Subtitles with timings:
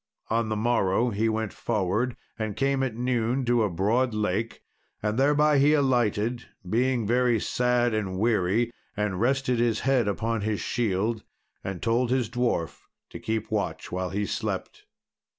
[0.31, 4.63] On the morrow he went forward, and came at noon to a broad lake,
[5.03, 10.59] and thereby he alighted, being very sad and weary, and rested his head upon his
[10.59, 11.23] shield,
[11.63, 12.79] and told his dwarf
[13.11, 14.85] to keep watch while he slept.